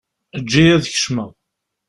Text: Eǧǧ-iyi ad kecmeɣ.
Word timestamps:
Eǧǧ-iyi 0.37 0.73
ad 0.75 0.85
kecmeɣ. 0.93 1.29